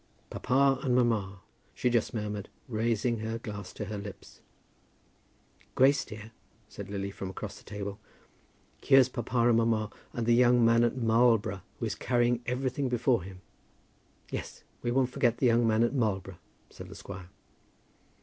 [0.31, 1.41] "Papa and mamma,"
[1.75, 4.41] she just murmured, raising her glass to her lips.
[5.75, 6.31] "Grace, dear,"
[6.67, 7.99] said Lily from across the table,
[8.83, 13.21] "here's papa and mamma, and the young man at Marlborough who is carrying everything before
[13.21, 13.41] him."
[14.31, 16.39] "Yes; we won't forget the young man at Marlborough,"
[16.71, 17.29] said the squire.